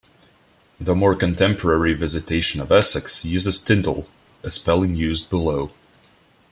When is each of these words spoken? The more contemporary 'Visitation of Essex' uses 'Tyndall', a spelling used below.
The 0.79 0.95
more 0.95 1.13
contemporary 1.15 1.93
'Visitation 1.93 2.59
of 2.59 2.71
Essex' 2.71 3.23
uses 3.23 3.61
'Tyndall', 3.61 4.09
a 4.41 4.49
spelling 4.49 4.95
used 4.95 5.29
below. 5.29 5.73